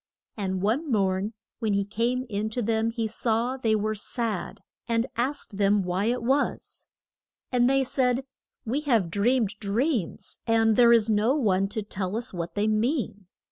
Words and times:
And 0.35 0.63
one 0.63 0.89
morn 0.91 1.35
when 1.59 1.73
he 1.73 1.85
came 1.85 2.25
in 2.27 2.49
to 2.57 2.63
them 2.63 2.89
he 2.89 3.07
saw 3.07 3.55
they 3.55 3.75
were 3.75 3.93
sad, 3.93 4.59
and 4.87 5.05
asked 5.15 5.59
them 5.59 5.83
why 5.83 6.05
it 6.05 6.23
was. 6.23 6.87
And 7.51 7.69
they 7.69 7.83
said, 7.83 8.25
We 8.65 8.79
have 8.81 9.11
dreamed 9.11 9.59
dreams, 9.59 10.39
and 10.47 10.75
there 10.75 10.91
is 10.91 11.07
no 11.07 11.35
one 11.35 11.67
to 11.67 11.83
tell 11.83 12.17
us 12.17 12.33
what 12.33 12.55
they 12.55 12.67
mean. 12.67 13.27